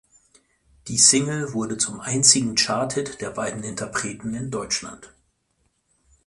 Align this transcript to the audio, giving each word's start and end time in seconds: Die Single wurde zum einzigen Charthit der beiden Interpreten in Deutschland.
Die 0.87 0.97
Single 0.97 1.53
wurde 1.53 1.77
zum 1.77 1.99
einzigen 1.99 2.55
Charthit 2.57 3.21
der 3.21 3.29
beiden 3.29 3.61
Interpreten 3.61 4.33
in 4.33 4.49
Deutschland. 4.49 5.13